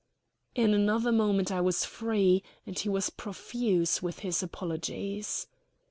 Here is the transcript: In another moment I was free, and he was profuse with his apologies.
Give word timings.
In 0.55 0.73
another 0.73 1.11
moment 1.11 1.51
I 1.51 1.61
was 1.61 1.85
free, 1.85 2.41
and 2.65 2.79
he 2.79 2.89
was 2.89 3.11
profuse 3.11 4.01
with 4.01 4.21
his 4.21 4.41
apologies. 4.41 5.45